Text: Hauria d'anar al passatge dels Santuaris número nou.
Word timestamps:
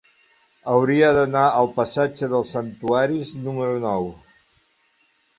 Hauria 0.75 1.09
d'anar 1.17 1.43
al 1.57 1.67
passatge 1.75 2.29
dels 2.31 2.53
Santuaris 2.57 3.33
número 3.43 3.75
nou. 3.85 4.09